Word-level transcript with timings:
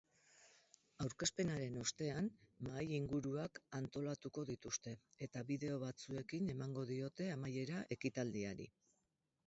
Aurkezpenaren 1.03 1.75
ostean, 1.81 2.29
mahai-inguruak 2.67 3.61
antolatuko 3.81 4.45
dituzte 4.53 4.95
eta 5.27 5.45
bideo 5.53 5.77
batzuekin 5.85 6.51
emango 6.59 6.89
diote 6.95 7.29
amaiera 7.37 7.85
ekitaldiari. 7.99 8.69